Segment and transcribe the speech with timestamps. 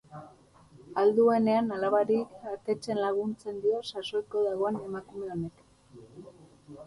[0.99, 5.63] Ahal duenean alabari jatetxean laguntzen dio sasoiko dagoen emakume honek.